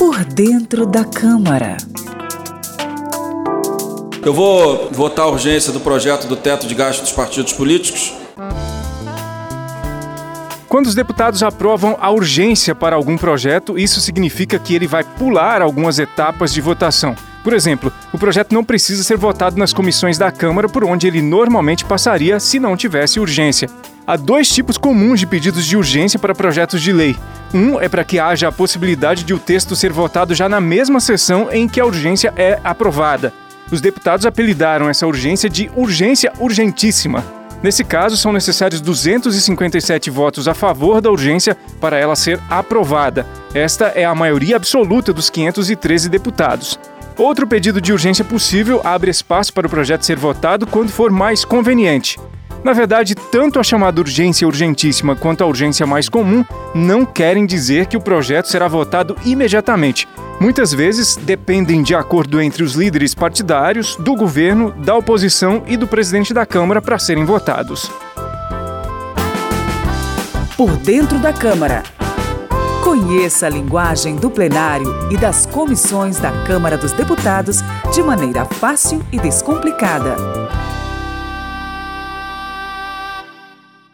[0.00, 1.76] Por dentro da Câmara.
[4.24, 8.14] Eu vou votar a urgência do projeto do teto de gasto dos partidos políticos.
[10.66, 15.60] Quando os deputados aprovam a urgência para algum projeto, isso significa que ele vai pular
[15.60, 17.14] algumas etapas de votação.
[17.44, 21.20] Por exemplo, o projeto não precisa ser votado nas comissões da Câmara por onde ele
[21.20, 23.68] normalmente passaria se não tivesse urgência.
[24.10, 27.16] Há dois tipos comuns de pedidos de urgência para projetos de lei.
[27.54, 30.98] Um é para que haja a possibilidade de o texto ser votado já na mesma
[30.98, 33.32] sessão em que a urgência é aprovada.
[33.70, 37.24] Os deputados apelidaram essa urgência de urgência urgentíssima.
[37.62, 43.24] Nesse caso, são necessários 257 votos a favor da urgência para ela ser aprovada.
[43.54, 46.80] Esta é a maioria absoluta dos 513 deputados.
[47.16, 51.44] Outro pedido de urgência possível abre espaço para o projeto ser votado quando for mais
[51.44, 52.18] conveniente.
[52.62, 57.86] Na verdade, tanto a chamada urgência urgentíssima quanto a urgência mais comum não querem dizer
[57.86, 60.06] que o projeto será votado imediatamente.
[60.38, 65.86] Muitas vezes dependem de acordo entre os líderes partidários, do governo, da oposição e do
[65.86, 67.90] presidente da Câmara para serem votados.
[70.56, 71.82] Por dentro da Câmara.
[72.84, 77.60] Conheça a linguagem do plenário e das comissões da Câmara dos Deputados
[77.92, 80.16] de maneira fácil e descomplicada.